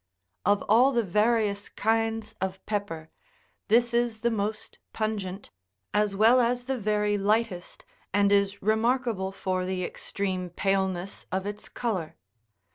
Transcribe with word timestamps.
Of 0.47 0.63
all 0.67 0.93
the 0.93 1.03
various 1.03 1.69
kinds 1.69 2.33
of 2.41 2.65
pepper, 2.65 3.11
this 3.67 3.93
is 3.93 4.21
the 4.21 4.31
most 4.31 4.79
pungent, 4.93 5.51
as 5.93 6.15
well 6.15 6.39
as 6.41 6.63
the 6.63 6.79
very 6.79 7.19
lightest, 7.19 7.85
and 8.11 8.31
is 8.31 8.63
remarkable 8.63 9.31
for 9.31 9.63
the 9.63 9.83
extreme 9.83 10.49
paleness 10.49 11.27
of 11.31 11.45
its 11.45 11.69
colour. 11.69 12.17